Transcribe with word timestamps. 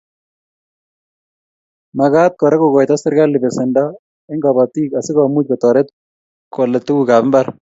Magat 1.97 2.31
Kora 2.39 2.57
kokoito 2.61 2.95
serkali 2.99 3.37
besend 3.45 3.77
eng 4.31 4.41
kobotik 4.43 4.89
asikomuch 4.99 5.47
kotoret 5.49 5.87
kole 6.53 6.79
tugukab 6.85 7.23
mbar 7.29 7.47